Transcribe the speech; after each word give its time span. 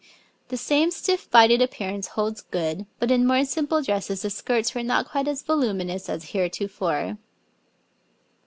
The 0.47 0.57
same 0.57 0.89
stiff 0.89 1.29
bodied 1.29 1.61
appearance 1.61 2.07
holds 2.17 2.41
good, 2.41 2.87
but 2.97 3.11
in 3.11 3.27
more 3.27 3.45
simple 3.45 3.83
dresses 3.83 4.23
the 4.23 4.31
skirts 4.31 4.73
were 4.73 4.81
not 4.81 5.07
quite 5.07 5.27
as 5.27 5.43
voluminous 5.43 6.09
as 6.09 6.31
heretofore. 6.31 7.19